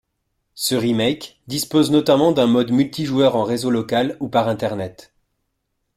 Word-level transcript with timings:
Ce 0.55 0.73
remake 0.73 1.39
dispose 1.45 1.91
notamment 1.91 2.31
d'un 2.31 2.47
mode 2.47 2.71
multijoueur 2.71 3.35
en 3.35 3.43
réseau 3.43 3.69
local 3.69 4.17
ou 4.19 4.29
par 4.29 4.47
internet. 4.47 5.13